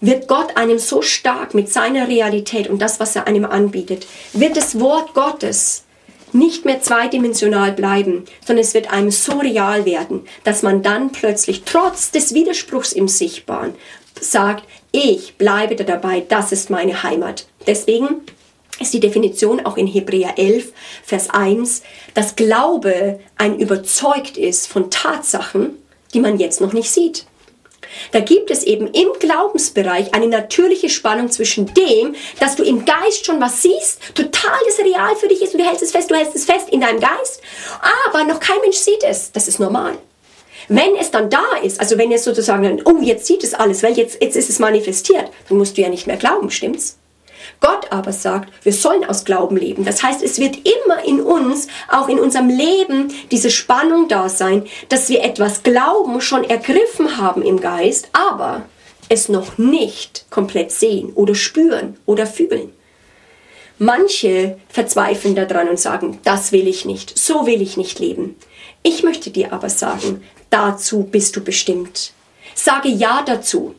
wird 0.00 0.26
Gott 0.26 0.56
einem 0.56 0.80
so 0.80 1.02
stark 1.02 1.54
mit 1.54 1.72
seiner 1.72 2.08
Realität 2.08 2.68
und 2.68 2.82
das, 2.82 2.98
was 2.98 3.14
er 3.14 3.28
einem 3.28 3.44
anbietet, 3.44 4.08
wird 4.32 4.56
das 4.56 4.80
Wort 4.80 5.14
Gottes 5.14 5.84
nicht 6.32 6.64
mehr 6.64 6.82
zweidimensional 6.82 7.74
bleiben, 7.74 8.24
sondern 8.44 8.64
es 8.64 8.74
wird 8.74 8.92
einem 8.92 9.12
so 9.12 9.38
real 9.38 9.84
werden, 9.84 10.26
dass 10.42 10.64
man 10.64 10.82
dann 10.82 11.12
plötzlich 11.12 11.62
trotz 11.64 12.10
des 12.10 12.34
Widerspruchs 12.34 12.92
im 12.92 13.06
Sichtbaren 13.06 13.76
sagt, 14.20 14.64
ich 14.90 15.36
bleibe 15.36 15.76
da 15.76 15.84
dabei, 15.84 16.24
das 16.28 16.50
ist 16.50 16.70
meine 16.70 17.04
Heimat. 17.04 17.46
Deswegen 17.68 18.22
ist 18.80 18.94
die 18.94 19.00
Definition 19.00 19.64
auch 19.64 19.76
in 19.76 19.86
Hebräer 19.86 20.40
11, 20.40 20.72
Vers 21.04 21.30
1, 21.30 21.84
dass 22.14 22.34
Glaube 22.34 23.20
ein 23.38 23.60
überzeugt 23.60 24.36
ist 24.36 24.66
von 24.66 24.90
Tatsachen, 24.90 25.78
die 26.14 26.20
man 26.20 26.38
jetzt 26.38 26.60
noch 26.60 26.72
nicht 26.72 26.90
sieht. 26.90 27.26
Da 28.12 28.20
gibt 28.20 28.50
es 28.50 28.62
eben 28.62 28.88
im 28.88 29.08
Glaubensbereich 29.18 30.14
eine 30.14 30.28
natürliche 30.28 30.88
Spannung 30.88 31.30
zwischen 31.30 31.72
dem, 31.74 32.14
dass 32.40 32.56
du 32.56 32.62
im 32.62 32.84
Geist 32.84 33.26
schon 33.26 33.40
was 33.40 33.62
siehst, 33.62 34.00
total 34.14 34.58
das 34.66 34.78
real 34.78 35.14
für 35.16 35.28
dich 35.28 35.42
ist 35.42 35.54
und 35.54 35.60
du 35.60 35.66
hältst 35.66 35.82
es 35.82 35.92
fest, 35.92 36.10
du 36.10 36.14
hältst 36.14 36.34
es 36.34 36.44
fest 36.44 36.68
in 36.70 36.80
deinem 36.80 37.00
Geist, 37.00 37.42
aber 38.08 38.24
noch 38.24 38.40
kein 38.40 38.60
Mensch 38.62 38.76
sieht 38.76 39.02
es. 39.02 39.32
Das 39.32 39.48
ist 39.48 39.58
normal. 39.58 39.98
Wenn 40.68 40.96
es 40.96 41.10
dann 41.10 41.28
da 41.28 41.56
ist, 41.62 41.80
also 41.80 41.98
wenn 41.98 42.12
es 42.12 42.24
sozusagen, 42.24 42.82
oh, 42.84 42.98
jetzt 43.02 43.26
sieht 43.26 43.42
es 43.44 43.52
alles, 43.52 43.82
weil 43.82 43.94
jetzt, 43.94 44.22
jetzt 44.22 44.36
ist 44.36 44.48
es 44.48 44.58
manifestiert, 44.58 45.30
dann 45.48 45.58
musst 45.58 45.76
du 45.76 45.82
ja 45.82 45.88
nicht 45.88 46.06
mehr 46.06 46.16
glauben, 46.16 46.50
stimmt's? 46.50 46.98
Gott 47.60 47.90
aber 47.90 48.12
sagt, 48.12 48.52
wir 48.62 48.72
sollen 48.72 49.04
aus 49.04 49.24
Glauben 49.24 49.56
leben. 49.56 49.84
Das 49.84 50.02
heißt, 50.02 50.22
es 50.22 50.38
wird 50.38 50.56
immer 50.56 51.04
in 51.04 51.20
uns, 51.20 51.68
auch 51.90 52.08
in 52.08 52.18
unserem 52.18 52.48
Leben, 52.48 53.12
diese 53.30 53.50
Spannung 53.50 54.08
da 54.08 54.28
sein, 54.28 54.66
dass 54.88 55.08
wir 55.08 55.22
etwas 55.22 55.62
glauben, 55.62 56.20
schon 56.20 56.44
ergriffen 56.44 57.18
haben 57.18 57.42
im 57.42 57.60
Geist, 57.60 58.08
aber 58.12 58.62
es 59.08 59.28
noch 59.28 59.58
nicht 59.58 60.26
komplett 60.30 60.72
sehen 60.72 61.12
oder 61.14 61.34
spüren 61.34 61.98
oder 62.06 62.26
fühlen. 62.26 62.72
Manche 63.78 64.58
verzweifeln 64.68 65.34
daran 65.34 65.68
und 65.68 65.78
sagen, 65.78 66.20
das 66.24 66.52
will 66.52 66.68
ich 66.68 66.84
nicht, 66.84 67.18
so 67.18 67.46
will 67.46 67.60
ich 67.60 67.76
nicht 67.76 67.98
leben. 67.98 68.36
Ich 68.82 69.02
möchte 69.02 69.30
dir 69.30 69.52
aber 69.52 69.68
sagen, 69.68 70.22
dazu 70.50 71.02
bist 71.04 71.36
du 71.36 71.42
bestimmt. 71.42 72.12
Sage 72.54 72.88
Ja 72.88 73.22
dazu. 73.24 73.74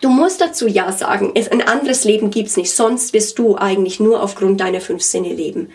Du 0.00 0.08
musst 0.08 0.40
dazu 0.40 0.66
Ja 0.66 0.92
sagen. 0.92 1.32
ein 1.34 1.62
anderes 1.62 2.04
Leben 2.04 2.30
gibt's 2.30 2.56
nicht. 2.56 2.72
Sonst 2.72 3.12
wirst 3.12 3.38
du 3.38 3.56
eigentlich 3.56 4.00
nur 4.00 4.22
aufgrund 4.22 4.60
deiner 4.60 4.80
fünf 4.80 5.02
Sinne 5.02 5.32
leben. 5.32 5.70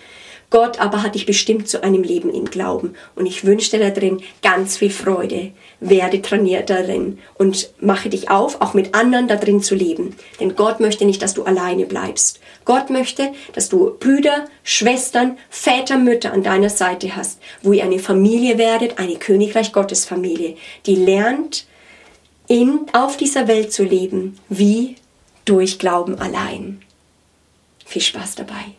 Gott 0.52 0.82
aber 0.82 1.02
hat 1.02 1.16
dich 1.16 1.26
bestimmt 1.26 1.70
zu 1.70 1.82
einem 1.82 2.04
Leben 2.04 2.30
im 2.30 2.44
Glauben. 2.44 2.94
Und 3.16 3.26
ich 3.26 3.46
wünsche 3.46 3.72
dir 3.72 3.90
darin 3.90 4.22
ganz 4.44 4.76
viel 4.78 4.90
Freude. 4.90 5.52
Werde 5.80 6.22
trainiert 6.22 6.70
darin 6.70 7.20
und 7.38 7.72
mache 7.80 8.10
dich 8.10 8.30
auf, 8.30 8.60
auch 8.60 8.74
mit 8.74 8.94
anderen 8.94 9.30
darin 9.30 9.64
zu 9.64 9.76
leben. 9.76 10.14
Denn 10.42 10.58
Gott 10.58 10.82
möchte 10.82 11.06
nicht, 11.06 11.22
dass 11.22 11.34
du 11.34 11.44
alleine 11.44 11.86
bleibst. 11.86 12.42
Gott 12.66 12.90
möchte, 12.90 13.32
dass 13.54 13.70
du 13.70 13.96
Brüder, 13.98 14.46
Schwestern, 14.64 15.38
Väter, 15.50 15.98
Mütter 15.98 16.34
an 16.34 16.44
deiner 16.44 16.70
Seite 16.70 17.16
hast, 17.16 17.40
wo 17.64 17.72
ihr 17.72 17.86
eine 17.86 18.00
Familie 18.00 18.58
werdet, 18.58 19.00
eine 19.00 19.16
Königreich 19.16 19.72
Gottes 19.72 20.04
Familie, 20.04 20.58
die 20.86 20.96
lernt, 20.96 21.66
in, 22.52 22.88
auf 22.92 23.16
dieser 23.16 23.48
Welt 23.48 23.72
zu 23.72 23.84
leben, 23.84 24.38
wie 24.50 24.98
durch 25.46 25.80
Glauben 25.80 26.20
allein. 26.20 26.82
Viel 27.86 28.02
Spaß 28.02 28.36
dabei. 28.36 28.76